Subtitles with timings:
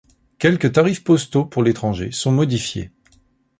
[0.39, 2.89] Quelques tarifs postaux pour l'étranger sont modifiés.